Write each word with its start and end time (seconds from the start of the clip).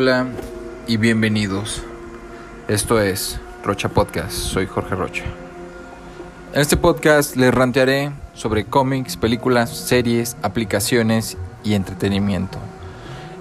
Hola 0.00 0.28
y 0.86 0.96
bienvenidos. 0.96 1.82
Esto 2.68 3.02
es 3.02 3.38
Rocha 3.62 3.90
Podcast. 3.90 4.32
Soy 4.32 4.64
Jorge 4.64 4.94
Rocha. 4.94 5.24
En 6.54 6.62
este 6.62 6.78
podcast 6.78 7.36
les 7.36 7.52
rantearé 7.52 8.10
sobre 8.32 8.64
cómics, 8.64 9.18
películas, 9.18 9.68
series, 9.68 10.38
aplicaciones 10.40 11.36
y 11.64 11.74
entretenimiento. 11.74 12.56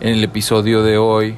En 0.01 0.15
el 0.15 0.23
episodio 0.25 0.83
de 0.83 0.97
hoy, 0.97 1.37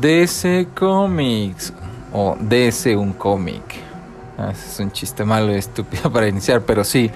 DC 0.00 0.68
Comics 0.74 1.74
o 2.10 2.38
DC 2.40 2.96
un 2.96 3.12
cómic. 3.12 3.62
Ah, 4.38 4.52
es 4.52 4.80
un 4.80 4.90
chiste 4.92 5.26
malo 5.26 5.52
y 5.52 5.56
estúpido 5.56 6.10
para 6.10 6.26
iniciar, 6.26 6.62
pero 6.62 6.84
sí, 6.84 7.10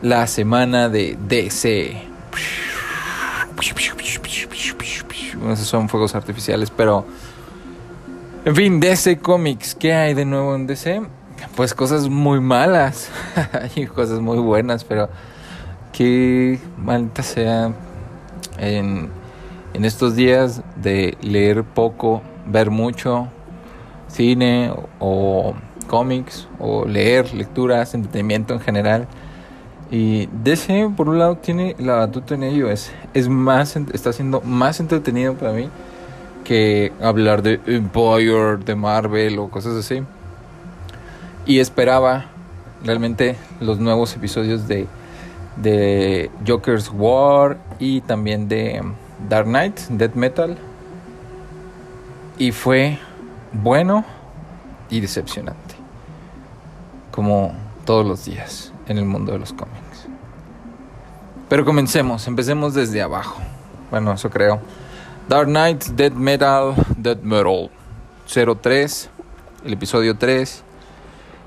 la 0.00 0.28
semana 0.28 0.88
de 0.88 1.18
DC. 1.26 2.04
Esos 5.52 5.66
son 5.66 5.88
fuegos 5.88 6.14
artificiales, 6.14 6.70
pero... 6.70 7.04
En 8.44 8.54
fin, 8.54 8.78
DC 8.78 9.20
Comics, 9.20 9.74
¿qué 9.74 9.94
hay 9.94 10.12
de 10.12 10.26
nuevo 10.26 10.54
en 10.54 10.66
DC? 10.66 11.02
Pues 11.56 11.72
cosas 11.72 12.10
muy 12.10 12.40
malas 12.40 13.08
y 13.74 13.86
cosas 13.86 14.20
muy 14.20 14.38
buenas, 14.38 14.84
pero 14.84 15.08
que 15.92 16.58
maldita 16.76 17.22
sea 17.22 17.72
en, 18.58 19.08
en 19.72 19.84
estos 19.84 20.14
días 20.14 20.62
de 20.76 21.16
leer 21.22 21.64
poco, 21.64 22.20
ver 22.46 22.70
mucho 22.70 23.28
cine 24.08 24.72
o 25.00 25.54
cómics 25.86 26.48
o 26.58 26.84
leer, 26.84 27.32
lecturas, 27.34 27.94
entretenimiento 27.94 28.54
en 28.54 28.60
general. 28.60 29.06
Y 29.94 30.28
DC, 30.42 30.90
por 30.96 31.08
un 31.08 31.20
lado, 31.20 31.36
tiene 31.36 31.76
la 31.78 31.94
batuta 31.94 32.34
en 32.34 32.42
ello. 32.42 32.68
Es, 32.68 32.90
es 33.14 33.28
más, 33.28 33.76
está 33.76 34.12
siendo 34.12 34.40
más 34.40 34.80
entretenido 34.80 35.34
para 35.34 35.52
mí 35.52 35.70
que 36.42 36.92
hablar 37.00 37.42
de 37.42 37.60
Empire, 37.64 38.56
de 38.56 38.74
Marvel 38.74 39.38
o 39.38 39.48
cosas 39.48 39.76
así. 39.76 40.02
Y 41.46 41.60
esperaba 41.60 42.24
realmente 42.82 43.36
los 43.60 43.78
nuevos 43.78 44.16
episodios 44.16 44.66
de, 44.66 44.88
de 45.58 46.28
Joker's 46.44 46.90
War 46.92 47.56
y 47.78 48.00
también 48.00 48.48
de 48.48 48.82
Dark 49.28 49.46
Knight, 49.46 49.78
Death 49.90 50.16
Metal. 50.16 50.58
Y 52.36 52.50
fue 52.50 52.98
bueno 53.52 54.04
y 54.90 54.98
decepcionante. 54.98 55.76
Como 57.12 57.52
todos 57.84 58.04
los 58.04 58.24
días 58.24 58.72
en 58.88 58.98
el 58.98 59.04
mundo 59.04 59.30
de 59.30 59.38
los 59.38 59.52
cómics. 59.52 59.83
Pero 61.54 61.64
comencemos, 61.64 62.26
empecemos 62.26 62.74
desde 62.74 63.00
abajo. 63.00 63.40
Bueno, 63.88 64.12
eso 64.12 64.28
creo. 64.28 64.58
Dark 65.28 65.46
Knight, 65.46 65.84
Dead 65.84 66.10
Metal, 66.10 66.74
Dead 66.96 67.18
Metal 67.18 67.70
03, 68.26 69.10
el 69.64 69.72
episodio 69.72 70.18
3. 70.18 70.64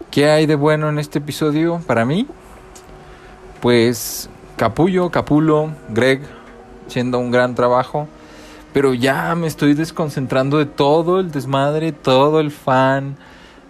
¿Qué 0.09 0.30
hay 0.30 0.45
de 0.45 0.55
bueno 0.55 0.88
en 0.88 0.97
este 0.97 1.19
episodio 1.19 1.81
para 1.86 2.05
mí? 2.05 2.25
Pues 3.59 4.30
Capullo, 4.55 5.09
Capulo, 5.11 5.72
Greg, 5.89 6.21
haciendo 6.88 7.19
un 7.19 7.30
gran 7.30 7.53
trabajo. 7.53 8.08
Pero 8.71 8.94
ya 8.94 9.36
me 9.36 9.47
estoy 9.47 9.73
desconcentrando 9.73 10.58
de 10.58 10.67
todo 10.67 11.19
el 11.19 11.31
desmadre, 11.31 11.92
todo 11.92 12.39
el 12.39 12.52
fan, 12.52 13.17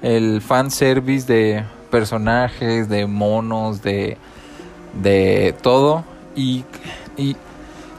el 0.03 0.43
fan 0.43 0.69
service 0.69 1.25
de 1.25 1.63
personajes, 1.89 2.89
de 2.89 3.07
monos, 3.07 3.81
de, 3.81 4.19
de 5.01 5.55
todo. 5.63 6.05
Y, 6.37 6.63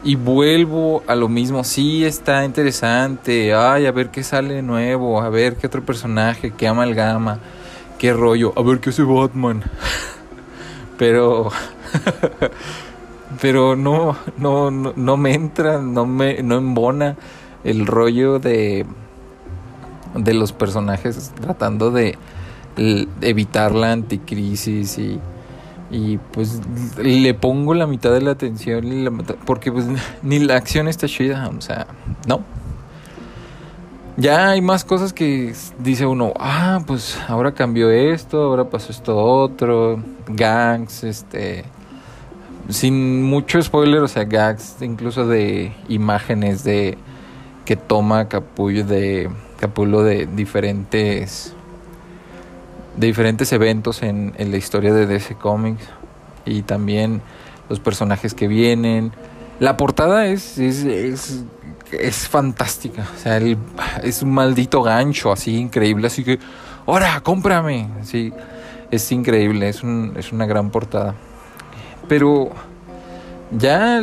y, 0.04 0.14
vuelvo 0.14 1.02
a 1.06 1.14
lo 1.14 1.28
mismo. 1.28 1.64
Sí, 1.64 2.04
está 2.04 2.44
interesante. 2.44 3.52
Ay, 3.52 3.86
a 3.86 3.92
ver 3.92 4.10
qué 4.10 4.22
sale 4.22 4.62
nuevo. 4.62 5.20
A 5.20 5.28
ver 5.28 5.56
qué 5.56 5.66
otro 5.66 5.84
personaje, 5.84 6.52
qué 6.56 6.68
amalgama, 6.68 7.40
qué 7.98 8.12
rollo. 8.12 8.52
A 8.56 8.62
ver 8.62 8.78
qué 8.78 8.90
hace 8.90 9.02
Batman. 9.02 9.62
Pero. 10.98 11.50
pero 13.42 13.76
no, 13.76 14.16
no, 14.38 14.70
no, 14.70 14.92
no 14.96 15.16
me 15.16 15.34
entra, 15.34 15.78
no 15.78 16.06
me 16.06 16.42
no 16.42 16.56
embona 16.56 17.16
el 17.62 17.86
rollo 17.86 18.38
de 18.38 18.86
de 20.14 20.34
los 20.34 20.52
personajes 20.52 21.32
tratando 21.40 21.90
de 21.90 22.16
evitar 23.20 23.74
la 23.74 23.92
anticrisis 23.92 24.98
y, 24.98 25.20
y 25.90 26.18
pues 26.18 26.60
le 26.98 27.32
pongo 27.34 27.74
la 27.74 27.86
mitad 27.86 28.12
de 28.12 28.20
la 28.20 28.32
atención 28.32 29.24
porque 29.46 29.72
pues 29.72 29.86
ni 30.22 30.38
la 30.38 30.56
acción 30.56 30.88
está 30.88 31.06
chida, 31.06 31.48
o 31.48 31.60
sea, 31.60 31.86
no. 32.26 32.40
Ya 34.16 34.50
hay 34.50 34.60
más 34.60 34.84
cosas 34.84 35.12
que 35.12 35.54
dice 35.78 36.04
uno, 36.04 36.32
ah, 36.40 36.80
pues 36.86 37.16
ahora 37.28 37.52
cambió 37.52 37.90
esto, 37.90 38.42
ahora 38.42 38.68
pasó 38.68 38.90
esto 38.90 39.16
otro, 39.16 40.02
gangs, 40.26 41.04
este 41.04 41.64
sin 42.68 43.22
mucho 43.22 43.62
spoiler, 43.62 44.00
o 44.00 44.08
sea, 44.08 44.24
gags 44.24 44.76
incluso 44.82 45.26
de 45.26 45.72
imágenes 45.88 46.64
de 46.64 46.98
que 47.64 47.76
toma 47.76 48.28
Capullo 48.28 48.84
de 48.84 49.30
Capullo 49.60 50.02
de 50.02 50.26
diferentes 50.26 51.54
de 52.98 53.06
diferentes 53.06 53.52
eventos 53.52 54.02
en, 54.02 54.34
en, 54.38 54.50
la 54.50 54.56
historia 54.56 54.92
de 54.92 55.06
DC 55.06 55.36
Comics 55.36 55.84
y 56.44 56.62
también 56.62 57.22
los 57.68 57.78
personajes 57.78 58.34
que 58.34 58.48
vienen. 58.48 59.12
La 59.60 59.76
portada 59.76 60.26
es, 60.26 60.58
es, 60.58 60.84
es, 60.84 61.44
es 61.92 62.28
fantástica, 62.28 63.06
o 63.14 63.18
sea, 63.18 63.40
es 64.02 64.22
un 64.22 64.32
maldito 64.32 64.82
gancho 64.82 65.30
así 65.30 65.56
increíble, 65.56 66.08
así 66.08 66.24
que, 66.24 66.40
ahora, 66.86 67.20
cómprame, 67.20 67.88
sí, 68.02 68.32
es 68.90 69.12
increíble, 69.12 69.68
es, 69.68 69.84
un, 69.84 70.14
es 70.16 70.32
una 70.32 70.46
gran 70.46 70.70
portada. 70.70 71.14
Pero 72.08 72.50
ya 73.52 74.00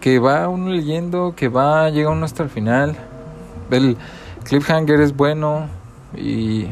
que 0.00 0.20
va 0.20 0.48
uno 0.48 0.70
leyendo, 0.70 1.34
que 1.34 1.48
va, 1.48 1.90
llega 1.90 2.10
uno 2.10 2.24
hasta 2.24 2.44
el 2.44 2.50
final, 2.50 2.94
el 3.72 3.96
cliffhanger 4.44 5.00
es 5.00 5.16
bueno 5.16 5.66
y 6.16 6.66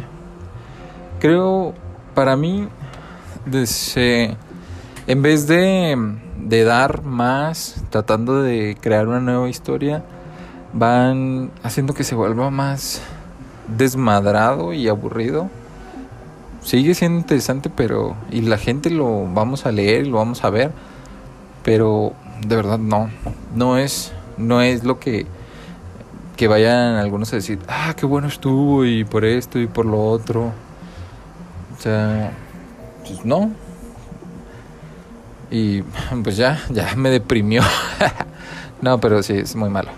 creo, 1.20 1.74
para 2.14 2.36
mí, 2.36 2.68
en 5.06 5.22
vez 5.22 5.46
de, 5.46 6.64
dar 6.64 7.02
más, 7.02 7.84
tratando 7.90 8.42
de 8.42 8.76
crear 8.80 9.08
una 9.08 9.20
nueva 9.20 9.48
historia, 9.48 10.04
van 10.72 11.50
haciendo 11.62 11.94
que 11.94 12.04
se 12.04 12.14
vuelva 12.14 12.50
más 12.50 13.02
desmadrado 13.68 14.72
y 14.72 14.88
aburrido. 14.88 15.48
Sigue 16.62 16.94
siendo 16.94 17.18
interesante, 17.18 17.70
pero 17.70 18.16
y 18.30 18.40
la 18.40 18.58
gente 18.58 18.90
lo 18.90 19.26
vamos 19.32 19.66
a 19.66 19.72
leer, 19.72 20.06
lo 20.06 20.16
vamos 20.16 20.44
a 20.44 20.50
ver, 20.50 20.72
pero 21.62 22.14
de 22.46 22.56
verdad 22.56 22.78
no, 22.78 23.10
no 23.54 23.76
es 23.76 24.12
no 24.36 24.62
es 24.62 24.82
lo 24.84 24.98
que 24.98 25.26
que 26.36 26.48
vayan 26.48 26.96
algunos 26.96 27.32
a 27.32 27.36
decir, 27.36 27.58
"Ah, 27.68 27.94
qué 27.96 28.06
bueno 28.06 28.28
estuvo 28.28 28.84
y 28.84 29.04
por 29.04 29.24
esto 29.24 29.58
y 29.60 29.66
por 29.66 29.86
lo 29.86 30.04
otro." 30.04 30.52
O 31.76 31.80
sea, 31.82 32.32
pues 33.06 33.24
no. 33.24 33.50
Y 35.50 35.82
pues 36.22 36.36
ya, 36.36 36.60
ya 36.70 36.94
me 36.96 37.10
deprimió. 37.10 37.62
no, 38.82 39.00
pero 39.00 39.22
sí, 39.22 39.34
es 39.34 39.54
muy 39.56 39.70
malo. 39.70 39.90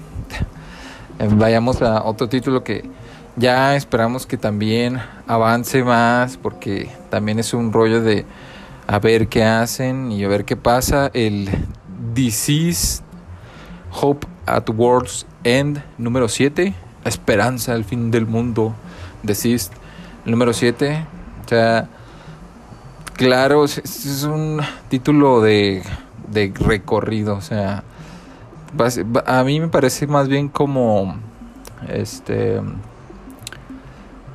Vayamos 1.19 1.81
a 1.83 2.03
otro 2.05 2.29
título 2.29 2.63
que 2.63 2.89
ya 3.37 3.77
esperamos 3.77 4.27
que 4.27 4.37
también 4.37 5.01
avance 5.27 5.83
más, 5.85 6.37
porque 6.37 6.91
también 7.11 7.39
es 7.39 7.53
un 7.55 7.73
rollo 7.73 8.01
de 8.01 8.25
a 8.87 8.99
ver 8.99 9.29
qué 9.29 9.45
hacen 9.45 10.13
y 10.13 10.25
a 10.25 10.29
ver 10.29 10.45
qué 10.45 10.57
pasa. 10.57 11.11
El 11.13 11.49
Disease 12.15 13.03
Hope 13.93 14.27
at 14.47 14.69
World's 14.71 15.27
End 15.45 15.83
número 15.99 16.29
7, 16.29 16.75
Esperanza 17.05 17.73
al 17.73 17.85
fin 17.85 18.11
del 18.11 18.27
mundo, 18.27 18.75
Disease 19.23 19.71
número 20.25 20.53
7 20.53 21.16
o 21.47 21.49
sea, 21.49 21.89
claro, 23.15 23.65
es 23.65 24.25
un 24.25 24.61
título 24.89 25.41
de, 25.41 25.83
de 26.29 26.53
recorrido, 26.59 27.37
o 27.37 27.41
sea, 27.41 27.85
a 29.27 29.45
mí 29.45 29.61
me 29.61 29.69
parece 29.69 30.09
más 30.09 30.27
bien 30.27 30.49
como, 30.49 31.17
este, 31.89 32.61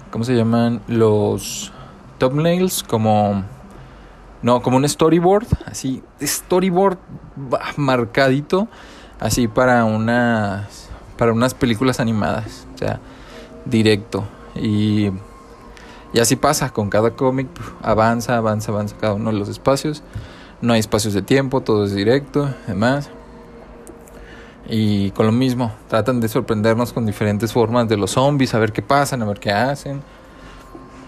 ¿cómo 0.10 0.24
se 0.24 0.36
llaman? 0.36 0.82
Los 0.88 1.74
thumbnails, 2.18 2.84
como, 2.84 3.44
no, 4.42 4.62
como 4.62 4.78
un 4.78 4.88
storyboard, 4.88 5.48
así, 5.66 6.02
storyboard 6.22 6.98
marcadito, 7.76 8.70
así 9.20 9.50
para 9.50 9.84
unas, 9.84 10.90
para 11.18 11.34
unas 11.34 11.54
películas 11.54 12.00
animadas, 12.00 12.66
o 12.74 12.78
sea, 12.78 13.02
directo 13.66 14.24
y 14.56 15.12
y 16.14 16.20
así 16.20 16.36
pasa 16.36 16.72
con 16.72 16.90
cada 16.90 17.12
cómic, 17.12 17.48
avanza, 17.82 18.38
avanza, 18.38 18.72
avanza 18.72 18.96
cada 19.00 19.14
uno 19.14 19.32
de 19.32 19.40
los 19.40 19.50
espacios. 19.50 20.04
No 20.62 20.74
hay 20.74 20.80
espacios 20.80 21.14
de 21.14 21.22
tiempo, 21.22 21.62
todo 21.62 21.86
es 21.86 21.96
directo, 21.96 22.50
además. 22.66 23.10
Y 24.68 25.12
con 25.12 25.26
lo 25.26 25.32
mismo, 25.32 25.72
tratan 25.88 26.20
de 26.20 26.28
sorprendernos 26.28 26.94
con 26.94 27.06
diferentes 27.06 27.52
formas 27.52 27.88
de 27.88 27.98
los 27.98 28.12
zombies, 28.12 28.54
a 28.54 28.60
ver 28.60 28.72
qué 28.72 28.82
pasan, 28.82 29.22
a 29.22 29.26
ver 29.26 29.40
qué 29.40 29.52
hacen. 29.52 30.02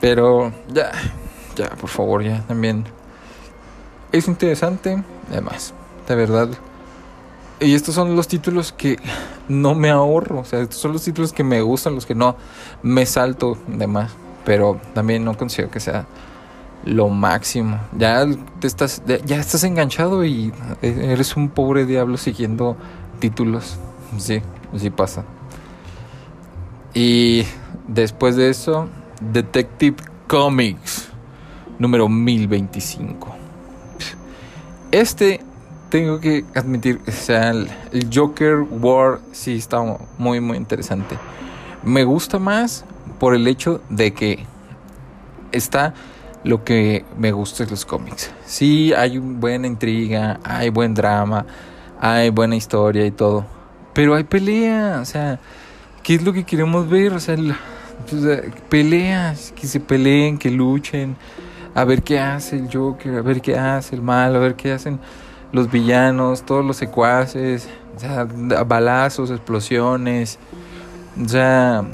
Pero 0.01 0.51
ya, 0.69 0.91
ya, 1.55 1.69
por 1.69 1.89
favor, 1.89 2.23
ya 2.23 2.41
también. 2.47 2.85
Es 4.11 4.27
interesante, 4.27 5.03
además, 5.29 5.73
de 6.07 6.15
verdad. 6.15 6.49
Y 7.59 7.75
estos 7.75 7.95
son 7.95 8.15
los 8.15 8.27
títulos 8.27 8.73
que 8.73 8.97
no 9.47 9.75
me 9.75 9.89
ahorro. 9.89 10.39
O 10.39 10.45
sea, 10.45 10.59
estos 10.59 10.79
son 10.79 10.93
los 10.93 11.03
títulos 11.03 11.31
que 11.31 11.43
me 11.43 11.61
gustan, 11.61 11.95
los 11.95 12.05
que 12.05 12.15
no 12.15 12.35
me 12.81 13.05
salto 13.05 13.57
de 13.67 13.87
más. 13.87 14.11
Pero 14.45 14.79
también 14.93 15.23
no 15.23 15.37
considero 15.37 15.71
que 15.71 15.79
sea 15.79 16.05
lo 16.85 17.09
máximo. 17.09 17.79
Ya 17.97 18.25
te 18.59 18.67
estás, 18.67 19.01
ya 19.25 19.37
estás 19.37 19.63
enganchado 19.63 20.25
y 20.25 20.51
eres 20.81 21.35
un 21.35 21.49
pobre 21.49 21.85
diablo 21.85 22.17
siguiendo 22.17 22.75
títulos. 23.19 23.77
Sí, 24.17 24.41
sí 24.75 24.89
pasa. 24.89 25.23
Y 26.93 27.43
después 27.87 28.35
de 28.35 28.49
eso, 28.49 28.87
Detective 29.21 29.97
Comics 30.27 31.09
número 31.79 32.07
1025. 32.07 33.35
Este 34.91 35.41
tengo 35.89 36.19
que 36.19 36.43
admitir, 36.55 36.99
o 37.07 37.11
sea, 37.11 37.51
el, 37.51 37.69
Joker 38.11 38.61
War 38.61 39.19
sí 39.31 39.55
está 39.55 39.79
muy 40.17 40.39
muy 40.39 40.57
interesante. 40.57 41.17
Me 41.83 42.03
gusta 42.03 42.39
más 42.39 42.85
por 43.19 43.35
el 43.35 43.47
hecho 43.47 43.81
de 43.89 44.13
que 44.13 44.45
está 45.51 45.93
lo 46.43 46.63
que 46.63 47.05
me 47.17 47.31
gusta 47.31 47.63
de 47.63 47.71
los 47.71 47.85
cómics. 47.85 48.31
Sí, 48.45 48.93
hay 48.93 49.17
buena 49.17 49.67
intriga, 49.67 50.39
hay 50.43 50.69
buen 50.69 50.93
drama, 50.93 51.45
hay 51.99 52.29
buena 52.29 52.55
historia 52.55 53.05
y 53.05 53.11
todo. 53.11 53.45
Pero 53.93 54.15
hay 54.15 54.23
pelea, 54.23 54.99
o 55.01 55.05
sea, 55.05 55.39
¿qué 56.01 56.15
es 56.15 56.23
lo 56.23 56.33
que 56.33 56.43
queremos 56.43 56.89
ver? 56.89 57.13
O 57.13 57.19
sea, 57.19 57.37
pues, 58.09 58.23
eh, 58.25 58.51
peleas, 58.69 59.53
que 59.55 59.67
se 59.67 59.79
peleen, 59.79 60.37
que 60.37 60.51
luchen, 60.51 61.15
a 61.75 61.85
ver 61.85 62.03
qué 62.03 62.19
hace 62.19 62.57
el 62.57 62.69
Joker, 62.71 63.15
a 63.15 63.21
ver 63.21 63.41
qué 63.41 63.57
hace 63.57 63.95
el 63.95 64.01
mal, 64.01 64.35
a 64.35 64.39
ver 64.39 64.55
qué 64.55 64.73
hacen 64.73 64.99
los 65.51 65.71
villanos, 65.71 66.43
todos 66.43 66.65
los 66.65 66.77
secuaces, 66.77 67.69
o 67.95 67.99
sea, 67.99 68.25
balazos, 68.65 69.29
explosiones, 69.29 70.39
o 71.23 71.29
sea, 71.29 71.85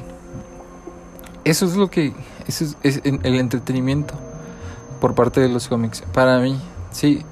eso 1.49 1.65
es 1.65 1.75
lo 1.75 1.89
que, 1.89 2.13
eso 2.47 2.75
es 2.83 3.01
el 3.03 3.35
entretenimiento 3.35 4.13
por 4.99 5.15
parte 5.15 5.41
de 5.41 5.49
los 5.49 5.67
cómics. 5.67 6.03
Para 6.13 6.39
mí, 6.39 6.59
sí, 6.91 7.23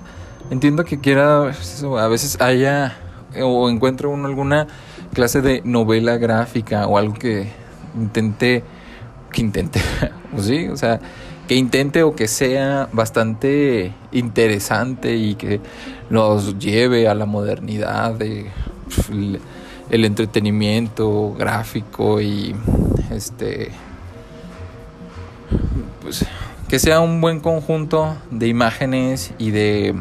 entiendo 0.49 0.85
que 0.85 0.99
quiera, 0.99 1.51
a 1.51 2.07
veces 2.07 2.39
haya 2.41 2.97
o 3.41 3.69
encuentro 3.69 4.09
uno 4.09 4.27
alguna 4.27 4.67
clase 5.13 5.41
de 5.41 5.61
novela 5.63 6.17
gráfica 6.17 6.87
o 6.87 6.97
algo 6.97 7.13
que 7.13 7.51
intente, 7.95 8.63
que 9.31 9.41
intente, 9.41 9.81
o 10.35 10.41
sí, 10.41 10.67
o 10.67 10.77
sea, 10.77 10.99
que 11.47 11.55
intente 11.55 12.03
o 12.03 12.15
que 12.15 12.27
sea 12.27 12.89
bastante 12.91 13.93
interesante 14.11 15.15
y 15.15 15.35
que 15.35 15.61
nos 16.09 16.57
lleve 16.59 17.07
a 17.07 17.15
la 17.15 17.25
modernidad 17.25 18.13
de 18.13 18.51
el 19.89 20.05
entretenimiento 20.05 21.33
gráfico 21.37 22.19
y 22.19 22.53
este 23.11 23.71
pues 26.01 26.25
que 26.67 26.79
sea 26.79 26.99
un 26.99 27.21
buen 27.21 27.39
conjunto 27.39 28.17
de 28.29 28.47
imágenes 28.47 29.31
y 29.37 29.51
de, 29.51 29.95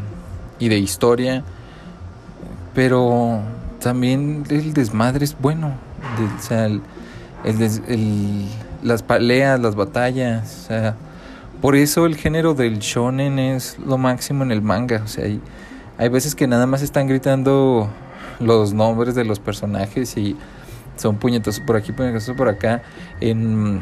y 0.58 0.68
de 0.68 0.78
historia, 0.78 1.44
pero 2.74 3.40
también 3.80 4.44
el 4.50 4.74
desmadre 4.74 5.24
es 5.24 5.36
bueno, 5.38 5.74
o 6.38 6.42
sea, 6.42 6.66
el, 6.66 6.82
las 8.82 9.02
peleas, 9.02 9.60
las 9.60 9.76
batallas, 9.76 10.62
o 10.64 10.66
sea, 10.66 10.96
por 11.60 11.76
eso 11.76 12.04
el 12.06 12.16
género 12.16 12.54
del 12.54 12.80
shonen 12.80 13.38
es 13.38 13.78
lo 13.78 13.96
máximo 13.96 14.42
en 14.42 14.50
el 14.50 14.60
manga, 14.60 15.02
o 15.04 15.08
sea, 15.08 15.24
hay, 15.24 15.40
hay 15.98 16.08
veces 16.08 16.34
que 16.34 16.48
nada 16.48 16.66
más 16.66 16.82
están 16.82 17.06
gritando 17.06 17.88
los 18.40 18.74
nombres 18.74 19.14
de 19.14 19.24
los 19.24 19.38
personajes 19.38 20.16
y 20.16 20.36
son 20.96 21.16
puñetazos 21.16 21.60
por 21.60 21.76
aquí, 21.76 21.92
puñetazos 21.92 22.36
por 22.36 22.48
acá, 22.48 22.82
en 23.20 23.80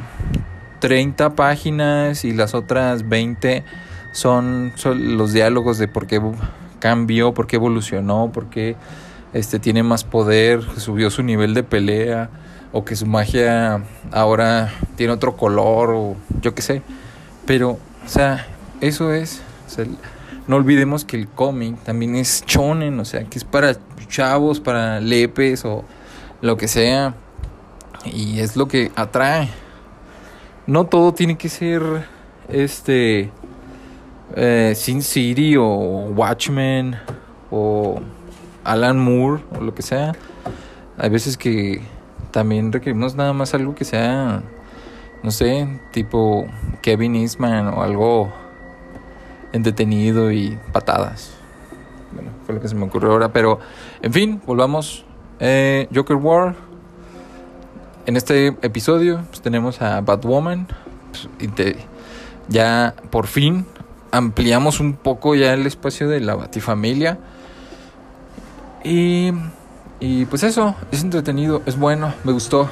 30 0.84 1.30
páginas 1.30 2.26
y 2.26 2.34
las 2.34 2.52
otras 2.52 3.08
20 3.08 3.64
son, 4.12 4.74
los 4.84 5.32
diálogos 5.32 5.78
de 5.78 5.88
por 5.88 6.06
qué 6.06 6.20
cambió, 6.78 7.32
por 7.32 7.46
qué 7.46 7.56
evolucionó, 7.56 8.30
por 8.30 8.50
qué 8.50 8.76
este, 9.32 9.58
tiene 9.58 9.82
más 9.82 10.04
poder, 10.04 10.62
subió 10.76 11.08
su 11.08 11.22
nivel 11.22 11.54
de 11.54 11.62
pelea 11.62 12.28
o 12.70 12.84
que 12.84 12.96
su 12.96 13.06
magia 13.06 13.82
ahora 14.12 14.74
tiene 14.94 15.14
otro 15.14 15.38
color 15.38 15.94
o 15.94 16.16
yo 16.42 16.54
qué 16.54 16.60
sé. 16.60 16.82
Pero, 17.46 17.70
o 17.70 18.08
sea, 18.08 18.46
eso 18.82 19.10
es. 19.14 19.40
no 20.46 20.56
olvidemos 20.56 21.06
que 21.06 21.16
el 21.16 21.28
cómic 21.28 21.78
también 21.84 22.14
es 22.14 22.44
chonen, 22.44 23.00
o 23.00 23.06
sea, 23.06 23.24
que 23.24 23.38
es 23.38 23.44
para 23.44 23.74
chavos, 24.06 24.60
para 24.60 25.00
lepes 25.00 25.64
o 25.64 25.82
lo 26.42 26.58
que 26.58 26.68
sea. 26.68 27.14
Y 28.04 28.40
es 28.40 28.54
lo 28.54 28.68
que 28.68 28.92
atrae 28.96 29.48
no 30.66 30.86
todo 30.86 31.12
tiene 31.12 31.36
que 31.36 31.48
ser 31.48 31.82
este 32.48 33.30
eh, 34.36 34.72
Sin 34.74 35.02
City 35.02 35.56
o 35.56 35.66
Watchmen 35.66 36.96
o 37.50 38.00
Alan 38.64 38.98
Moore 38.98 39.42
o 39.58 39.62
lo 39.62 39.74
que 39.74 39.82
sea. 39.82 40.12
Hay 40.98 41.10
veces 41.10 41.36
que 41.36 41.82
también 42.30 42.72
requerimos 42.72 43.14
nada 43.14 43.32
más 43.32 43.54
algo 43.54 43.74
que 43.74 43.84
sea, 43.84 44.42
no 45.22 45.30
sé, 45.30 45.80
tipo 45.92 46.46
Kevin 46.82 47.16
Eastman 47.16 47.68
o 47.68 47.82
algo 47.82 48.32
entretenido 49.52 50.32
y 50.32 50.58
patadas. 50.72 51.34
Bueno, 52.12 52.30
fue 52.44 52.54
lo 52.54 52.60
que 52.60 52.68
se 52.68 52.74
me 52.74 52.84
ocurrió 52.84 53.12
ahora, 53.12 53.32
pero 53.32 53.58
en 54.02 54.12
fin, 54.12 54.42
volvamos. 54.46 55.04
Eh, 55.40 55.88
Joker 55.92 56.16
War 56.16 56.54
en 58.06 58.16
este 58.16 58.48
episodio 58.62 59.22
pues, 59.28 59.40
tenemos 59.40 59.80
a 59.80 60.00
Batwoman. 60.00 60.68
Pues, 61.10 61.28
y 61.40 61.76
ya 62.48 62.94
por 63.10 63.26
fin 63.26 63.66
ampliamos 64.10 64.80
un 64.80 64.94
poco 64.94 65.34
ya 65.34 65.54
el 65.54 65.66
espacio 65.66 66.08
de 66.08 66.20
la 66.20 66.34
Batifamilia. 66.34 67.18
Y, 68.84 69.32
y 69.98 70.26
pues 70.26 70.42
eso, 70.42 70.74
es 70.92 71.02
entretenido, 71.02 71.62
es 71.66 71.78
bueno, 71.78 72.12
me 72.24 72.32
gustó. 72.32 72.68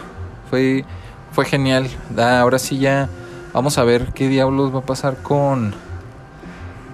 Fue, 0.50 0.84
fue 1.32 1.44
genial. 1.46 1.88
ahora 2.18 2.58
sí 2.58 2.78
ya 2.78 3.08
vamos 3.52 3.78
a 3.78 3.84
ver 3.84 4.12
qué 4.14 4.28
diablos 4.28 4.74
va 4.74 4.80
a 4.80 4.86
pasar 4.86 5.16
con, 5.22 5.74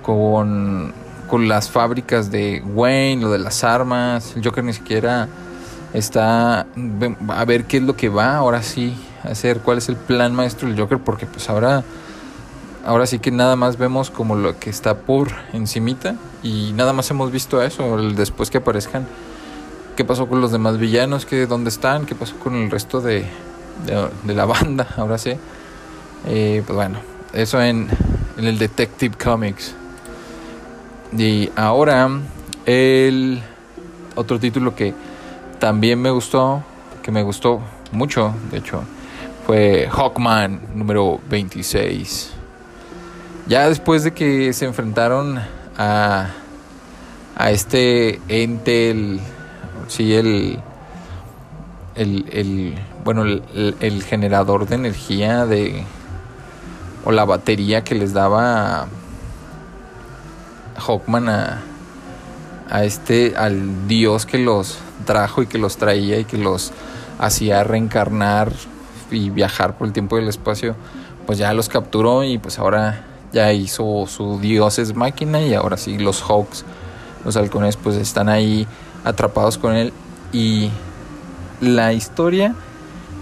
con, 0.03 0.95
con 1.29 1.49
las 1.49 1.69
fábricas 1.69 2.31
de 2.31 2.63
Wayne, 2.65 3.23
lo 3.23 3.31
de 3.31 3.39
las 3.39 3.65
armas. 3.65 4.37
El 4.37 4.45
Joker 4.45 4.63
ni 4.63 4.73
siquiera 4.73 5.29
está 5.93 6.67
a 7.29 7.45
ver 7.45 7.65
qué 7.65 7.79
es 7.79 7.83
lo 7.83 7.97
que 7.97 8.09
va 8.09 8.37
ahora 8.37 8.63
sí 8.63 8.95
a 9.25 9.29
hacer, 9.29 9.61
cuál 9.61 9.79
es 9.79 9.89
el 9.89 9.97
plan 9.97 10.35
maestro 10.35 10.69
del 10.69 10.79
Joker, 10.79 10.99
porque 10.99 11.27
pues 11.27 11.49
ahora, 11.49 11.83
ahora 12.85 13.07
sí 13.07 13.19
que 13.19 13.31
nada 13.31 13.57
más 13.57 13.79
vemos 13.79 14.11
como 14.11 14.37
lo 14.37 14.59
que 14.59 14.71
está 14.71 14.99
por 14.99 15.29
encimita 15.53 16.17
y 16.43 16.73
nada 16.73 16.93
más 16.93 17.11
hemos 17.11 17.31
visto 17.31 17.63
eso, 17.63 17.97
después 18.13 18.51
que 18.51 18.59
aparezcan, 18.59 19.07
qué 19.97 20.05
pasó 20.05 20.29
con 20.29 20.41
los 20.41 20.53
demás 20.53 20.79
villanos, 20.79 21.27
qué, 21.27 21.47
dónde 21.47 21.71
están, 21.71 22.07
qué 22.07 22.15
pasó 22.15 22.37
con 22.39 22.55
el 22.55 22.71
resto 22.71 23.01
de, 23.01 23.27
de, 24.25 24.35
la 24.35 24.45
banda, 24.47 24.87
ahora 24.97 25.19
sí. 25.19 25.33
Eh, 26.27 26.63
pues 26.67 26.77
bueno, 26.77 26.99
eso 27.33 27.61
en, 27.63 27.89
en 28.37 28.45
el 28.45 28.59
Detective 28.59 29.17
Comics. 29.17 29.75
Y 31.17 31.51
ahora 31.57 32.09
el 32.67 33.41
otro 34.15 34.39
título 34.39 34.75
que 34.75 34.93
también 35.59 36.01
me 36.01 36.11
gustó, 36.11 36.63
que 37.03 37.11
me 37.11 37.23
gustó 37.23 37.61
mucho, 37.93 38.35
de 38.51 38.59
hecho, 38.59 38.83
fue 39.47 39.89
Hawkman 39.91 40.61
número 40.75 41.21
26. 41.29 42.33
Ya 43.47 43.69
después 43.69 44.05
de 44.05 44.13
que 44.13 44.53
se 44.53 44.67
enfrentaron 44.67 45.41
a, 45.77 46.27
a 47.37 47.51
este 47.51 48.21
ente, 48.29 48.91
el, 48.91 49.21
sí, 49.89 50.15
el, 50.15 50.61
el, 51.95 52.75
bueno, 53.05 53.23
el, 53.23 53.75
el, 53.81 54.03
generador 54.03 54.67
de 54.67 54.75
energía 54.75 55.47
de, 55.47 55.83
o 57.05 57.11
la 57.11 57.25
batería 57.25 57.83
que 57.83 57.95
les 57.95 58.13
daba 58.13 58.87
Hawkman 60.77 61.29
a, 61.29 61.63
a 62.71 62.85
este, 62.85 63.35
al 63.37 63.89
dios 63.89 64.27
que 64.27 64.39
los 64.39 64.79
trajo 65.05 65.43
y 65.43 65.47
que 65.47 65.59
los 65.59 65.77
traía 65.77 66.19
y 66.19 66.25
que 66.25 66.39
los 66.39 66.73
hacía 67.19 67.65
reencarnar 67.65 68.53
y 69.11 69.31
viajar 69.31 69.77
por 69.77 69.87
el 69.87 69.93
tiempo 69.93 70.19
y 70.19 70.23
el 70.23 70.29
espacio, 70.29 70.77
pues 71.27 71.39
ya 71.39 71.53
los 71.53 71.69
capturó 71.69 72.25
y 72.25 72.39
pues 72.39 72.59
ahora 72.59 73.05
ya 73.33 73.53
hizo 73.53 74.07
su 74.07 74.39
dioses 74.41 74.95
máquina 74.95 75.41
y 75.41 75.55
ahora 75.55 75.77
sí 75.77 75.99
los 75.99 76.23
Hawks, 76.23 76.65
los 77.25 77.37
halcones 77.37 77.77
pues 77.77 77.97
están 77.97 78.29
ahí 78.29 78.67
atrapados 79.05 79.59
con 79.59 79.75
él 79.75 79.93
Y 80.33 80.71
la 81.61 81.93
historia, 81.93 82.55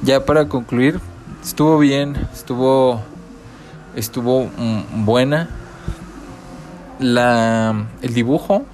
ya 0.02 0.24
para 0.24 0.48
concluir, 0.48 1.00
estuvo 1.42 1.78
bien, 1.78 2.16
estuvo 2.34 3.00
estuvo 3.94 4.44
mm, 4.44 5.04
buena. 5.04 5.48
La 6.98 7.86
el 8.02 8.14
dibujo, 8.14 8.64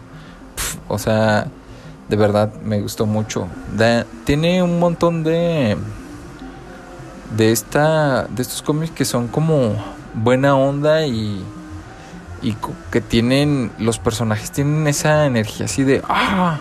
o 0.89 0.99
sea, 0.99 1.49
de 2.13 2.19
verdad 2.19 2.53
me 2.63 2.79
gustó 2.79 3.07
mucho. 3.07 3.49
tiene 4.27 4.63
un 4.63 4.79
montón 4.79 5.25
de 5.25 5.79
de 7.39 7.53
esta 7.53 8.25
de 8.25 8.43
estos 8.43 8.61
cómics 8.61 8.93
que 8.93 9.07
son 9.07 9.29
como 9.29 9.83
buena 10.13 10.55
onda 10.55 11.07
y 11.07 11.43
y 12.43 12.55
que 12.91 13.01
tienen 13.01 13.71
los 13.79 13.99
personajes 13.99 14.53
tienen 14.53 14.87
esa 14.89 15.25
energía 15.25 15.65
así 15.65 15.85
de 15.85 16.03
ah 16.07 16.59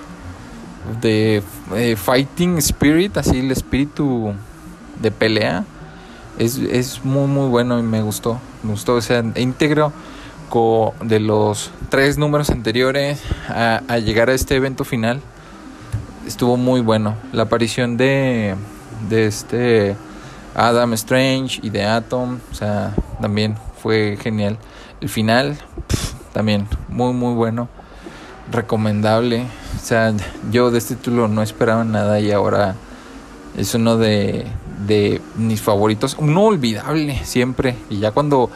de 1.02 1.44
eh, 1.76 1.98
fighting 1.98 2.58
spirit 2.60 3.18
así 3.18 3.40
el 3.40 3.52
espíritu 3.52 4.34
de 5.02 5.12
pelea. 5.12 5.66
Es, 6.40 6.60
es 6.60 7.04
muy 7.04 7.28
muy 7.28 7.50
bueno 7.50 7.78
y 7.78 7.84
me 7.84 8.02
gustó 8.02 8.40
me 8.64 8.72
gustó. 8.72 8.96
O 8.96 9.02
sea 9.02 9.22
íntegro 9.36 9.92
de 11.02 11.20
los 11.20 11.72
tres 11.90 12.18
números 12.18 12.50
anteriores 12.50 13.22
a, 13.50 13.82
a, 13.88 14.00
llegar 14.00 14.30
a 14.30 14.34
este 14.34 14.56
evento 14.56 14.84
final 14.84 15.22
estuvo 16.32 16.58
muy 16.58 16.82
bueno 16.82 17.16
la 17.32 17.44
aparición 17.44 17.98
de 17.98 18.56
de 19.10 19.28
este 19.28 19.96
Adam 20.56 20.94
Strange 20.94 21.60
y 21.62 21.70
de 21.70 21.86
Atom 21.86 22.40
o 22.52 22.56
sea 22.56 22.94
también 23.22 23.56
fue 23.82 24.18
genial 24.22 24.58
el 25.02 25.10
final, 25.10 25.58
también 26.32 26.68
muy, 26.88 27.14
muy 27.14 27.34
bueno. 27.34 27.68
Recomendable. 28.52 29.46
O 29.76 29.84
sea, 29.84 30.14
yo 30.52 30.72
de 30.72 30.78
este 30.78 30.96
título 30.96 31.28
no 31.28 31.42
esperaba 31.42 31.84
nada 31.84 32.20
y 32.20 32.32
ahora 32.32 32.76
es 33.58 33.74
uno 33.74 33.98
de, 33.98 34.46
de 34.86 35.22
mis 35.36 35.62
favoritos. 35.62 36.20
No 36.20 36.46
olvidable 36.46 37.22
siempre. 37.26 37.76
Y 37.90 38.00
ya 38.00 38.12
cuando 38.12 38.50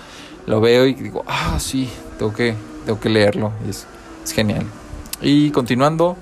lo 0.46 0.62
veo 0.62 0.86
y 0.86 0.94
digo, 0.94 1.24
ah, 1.28 1.58
sí, 1.60 1.90
tengo 2.20 2.34
que, 2.34 2.56
tengo 2.86 3.00
que 3.00 3.10
leerlo. 3.10 3.52
Es, 3.68 3.88
es 4.24 4.32
genial. 4.32 4.66
Y 5.22 5.50
continuando, 5.52 6.18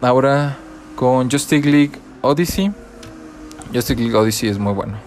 ahora 0.00 0.56
con 0.94 1.30
Justice 1.30 1.68
League 1.68 1.92
Odyssey. 2.22 2.72
Justice 3.72 3.96
League 3.96 4.14
Odyssey 4.14 4.48
es 4.48 4.58
muy 4.58 4.72
bueno 4.72 5.06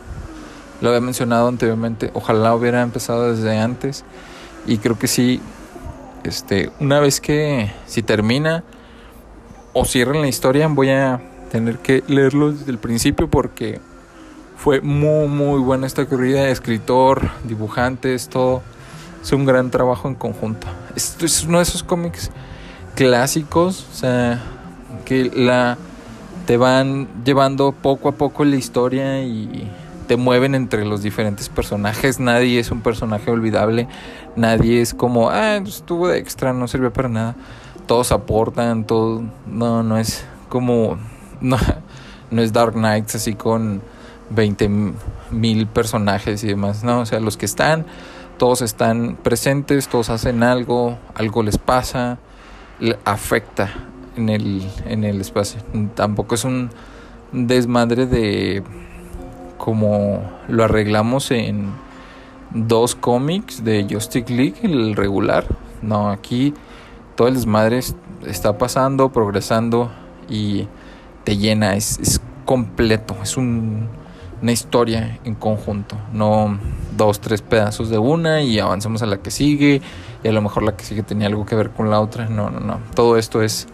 lo 0.82 0.90
había 0.90 1.02
mencionado 1.02 1.48
anteriormente, 1.48 2.12
ojalá 2.14 2.56
hubiera 2.56 2.82
empezado 2.82 3.34
desde 3.34 3.58
antes 3.58 4.04
y 4.66 4.78
creo 4.78 4.98
que 4.98 5.08
sí, 5.08 5.42
este, 6.24 6.72
una 6.80 7.00
vez 7.00 7.20
que 7.20 7.72
si 7.86 8.02
termina 8.02 8.64
o 9.74 9.86
cierren 9.86 10.22
la 10.22 10.28
historia 10.28 10.68
voy 10.68 10.90
a 10.90 11.22
tener 11.52 11.80
que 11.80 12.04
leerlo 12.08 12.52
desde 12.52 12.72
el 12.72 12.78
principio 12.78 13.30
porque 13.30 13.80
fue 14.56 14.82
muy 14.82 15.28
muy 15.28 15.60
buena 15.60 15.88
esta 15.88 16.06
corrida, 16.06 16.48
escritor, 16.50 17.30
dibujantes, 17.44 18.30
todo, 18.30 18.62
es 19.22 19.32
un 19.32 19.46
gran 19.46 19.72
trabajo 19.72 20.08
en 20.08 20.16
conjunto. 20.16 20.68
Esto 20.96 21.26
es 21.26 21.44
uno 21.44 21.58
de 21.58 21.64
esos 21.64 21.84
cómics 21.84 22.30
clásicos, 23.00 23.88
o 23.94 23.96
sea, 23.96 24.42
que 25.06 25.32
la 25.34 25.78
te 26.46 26.58
van 26.58 27.08
llevando 27.24 27.72
poco 27.72 28.10
a 28.10 28.12
poco 28.12 28.44
la 28.44 28.58
historia 28.58 29.24
y 29.24 29.72
te 30.10 30.18
mueven 30.18 30.54
entre 30.54 30.84
los 30.84 31.02
diferentes 31.02 31.48
personajes. 31.48 32.20
Nadie 32.20 32.60
es 32.60 32.72
un 32.72 32.82
personaje 32.82 33.32
olvidable. 33.32 33.88
Nadie 34.36 34.82
es 34.82 34.94
como, 34.94 35.30
ah, 35.30 35.56
estuvo 35.56 36.10
de 36.10 36.18
extra, 36.18 36.52
no 36.52 36.68
sirvió 36.68 36.92
para 36.92 37.08
nada. 37.08 37.36
Todos 37.88 38.12
aportan, 38.12 38.84
todo. 38.84 39.24
No, 39.48 39.82
no 39.82 39.98
es 39.98 40.26
como. 40.50 40.98
No, 41.40 41.58
no 42.32 42.42
es 42.42 42.52
Dark 42.52 42.74
Knights 42.74 43.16
así 43.16 43.34
con 43.34 43.82
20 44.32 44.70
mil 45.32 45.68
personajes 45.68 46.44
y 46.44 46.48
demás. 46.48 46.84
No, 46.84 47.00
o 47.00 47.06
sea, 47.06 47.22
los 47.22 47.38
que 47.38 47.46
están, 47.46 47.86
todos 48.38 48.62
están 48.62 49.18
presentes, 49.24 49.88
todos 49.88 50.10
hacen 50.10 50.44
algo, 50.44 50.98
algo 51.16 51.44
les 51.44 51.58
pasa, 51.58 52.20
afecta 53.06 53.70
en 54.16 54.30
el, 54.30 54.64
en 54.86 55.04
el 55.04 55.22
espacio. 55.22 55.62
Tampoco 55.96 56.36
es 56.36 56.44
un 56.44 56.70
desmadre 57.32 58.06
de 58.06 58.64
como 59.58 60.24
lo 60.48 60.64
arreglamos 60.64 61.32
en 61.32 61.72
dos 62.52 62.96
cómics 62.96 63.64
de 63.64 63.86
Justice 63.90 64.34
League, 64.34 64.56
el 64.64 64.96
regular. 64.96 65.46
No, 65.82 66.10
aquí 66.10 66.54
todo 67.16 67.28
el 67.28 67.36
desmadre 67.36 67.80
está 68.26 68.58
pasando, 68.58 69.10
progresando 69.10 69.92
y 70.30 70.68
te 71.24 71.38
llena, 71.38 71.76
es, 71.76 72.22
completo, 72.46 73.16
es 73.22 73.38
un, 73.38 73.88
una 74.42 74.52
historia 74.52 75.20
en 75.24 75.36
conjunto, 75.36 75.98
no 76.14 76.58
dos, 76.96 77.20
tres 77.20 77.42
pedazos 77.42 77.90
de 77.90 77.98
una 77.98 78.42
y 78.42 78.60
avanzamos 78.60 79.02
a 79.02 79.06
la 79.06 79.18
que 79.18 79.32
sigue 79.32 79.82
y 80.24 80.28
a 80.28 80.32
lo 80.32 80.42
mejor 80.42 80.64
la 80.64 80.76
que 80.76 80.84
sigue 80.84 81.04
tenía 81.04 81.28
algo 81.28 81.46
que 81.46 81.56
ver 81.56 81.72
con 81.72 81.90
la 81.90 82.00
otra, 82.00 82.28
no, 82.28 82.50
no, 82.50 82.60
no, 82.60 82.80
todo 82.96 83.18
esto 83.18 83.42
es, 83.42 83.68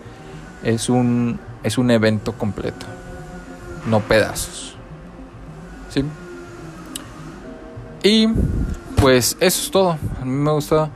es, 0.64 0.90
un, 0.90 1.40
es 1.64 1.78
un 1.78 1.92
evento 1.92 2.34
completo, 2.34 2.86
no 3.88 4.00
pedazos. 4.00 4.76
Y 8.04 8.28
pues 9.02 9.38
eso 9.40 9.62
es 9.64 9.72
todo. 9.72 9.98
A 10.22 10.26
mí 10.26 10.32
me 10.32 10.52
gustó, 10.52 10.90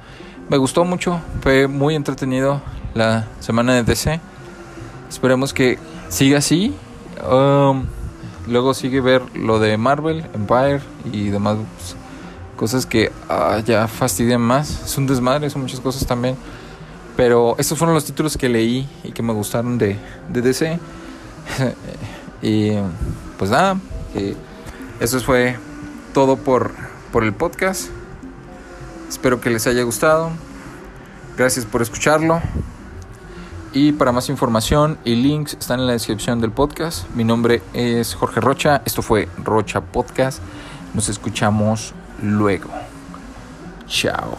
me 0.47 0.57
gustó 0.57 0.85
mucho, 0.85 1.19
fue 1.41 1.67
muy 1.67 1.95
entretenido 1.95 2.61
la 2.93 3.25
semana 3.39 3.73
de 3.73 3.83
DC. 3.83 4.19
Esperemos 5.09 5.53
que 5.53 5.79
siga 6.09 6.37
así. 6.37 6.75
Um, 7.27 7.85
luego 8.49 8.73
sigue 8.73 9.01
ver 9.01 9.21
lo 9.35 9.59
de 9.59 9.77
Marvel, 9.77 10.25
Empire 10.33 10.81
y 11.11 11.29
demás 11.29 11.57
cosas 12.55 12.85
que 12.85 13.11
ah, 13.29 13.61
ya 13.65 13.87
fastidian 13.87 14.41
más. 14.41 14.83
Es 14.83 14.97
un 14.97 15.07
desmadre, 15.07 15.49
son 15.49 15.61
muchas 15.61 15.79
cosas 15.79 16.05
también. 16.05 16.35
Pero 17.15 17.55
estos 17.57 17.77
fueron 17.77 17.93
los 17.93 18.05
títulos 18.05 18.37
que 18.37 18.49
leí 18.49 18.87
y 19.03 19.11
que 19.11 19.23
me 19.23 19.33
gustaron 19.33 19.77
de, 19.77 19.97
DC. 20.29 20.79
y 22.41 22.71
pues 23.37 23.51
nada, 23.51 23.77
eso 24.99 25.19
fue 25.21 25.57
todo 26.13 26.37
por, 26.37 26.73
por 27.11 27.23
el 27.23 27.33
podcast. 27.33 27.89
Espero 29.07 29.39
que 29.41 29.49
les 29.49 29.65
haya 29.67 29.83
gustado. 29.83 30.29
Gracias 31.37 31.65
por 31.65 31.81
escucharlo. 31.81 32.41
Y 33.71 33.91
para 33.91 34.11
más 34.11 34.29
información 34.29 34.97
y 35.05 35.15
links 35.15 35.53
están 35.53 35.79
en 35.79 35.85
la 35.85 35.93
descripción 35.93 36.41
del 36.41 36.51
podcast. 36.51 37.07
Mi 37.13 37.23
nombre 37.23 37.61
es 37.73 38.15
Jorge 38.15 38.41
Rocha. 38.41 38.81
Esto 38.83 39.03
fue 39.03 39.29
Rocha 39.37 39.81
Podcast. 39.81 40.39
Nos 40.95 41.07
escuchamos 41.07 41.93
luego. 42.21 42.69
Chao. 43.87 44.35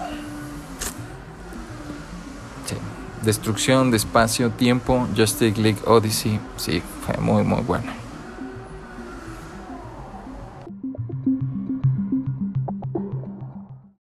Destrucción 3.23 3.91
de 3.91 3.99
espacio, 3.99 4.51
tiempo, 4.51 5.07
Justice 5.17 5.61
League 5.61 5.79
Odyssey. 5.87 6.41
Sí, 6.57 6.83
fue 7.05 7.17
muy, 7.19 7.45
muy 7.45 7.61
bueno. 7.61 7.93